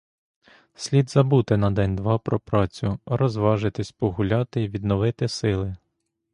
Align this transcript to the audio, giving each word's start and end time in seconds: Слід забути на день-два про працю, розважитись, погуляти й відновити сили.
Слід 0.75 1.09
забути 1.09 1.57
на 1.57 1.71
день-два 1.71 2.17
про 2.17 2.39
працю, 2.39 2.99
розважитись, 3.05 3.91
погуляти 3.91 4.61
й 4.61 4.67
відновити 4.67 5.27
сили. 5.27 5.77